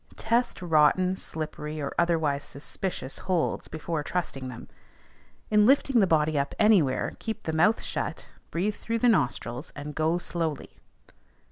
[0.15, 4.67] Test rotten, slippery, or otherwise suspicious holds, before trusting them.
[5.51, 9.93] In lifting the body up anywhere, keep the mouth shut, breathe through the nostrils, and
[9.93, 10.71] go slowly.